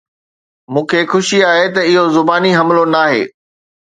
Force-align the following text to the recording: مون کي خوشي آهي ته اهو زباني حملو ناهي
مون 0.71 0.83
کي 0.89 1.01
خوشي 1.11 1.39
آهي 1.51 1.67
ته 1.75 1.81
اهو 1.89 2.03
زباني 2.15 2.51
حملو 2.57 2.83
ناهي 2.93 3.23